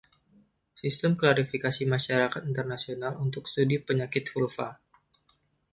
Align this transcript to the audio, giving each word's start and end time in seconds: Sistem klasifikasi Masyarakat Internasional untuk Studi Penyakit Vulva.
Sistem 0.81 1.13
klasifikasi 1.21 1.83
Masyarakat 1.93 2.43
Internasional 2.51 3.13
untuk 3.25 3.43
Studi 3.51 3.77
Penyakit 3.87 4.25
Vulva. 4.33 4.67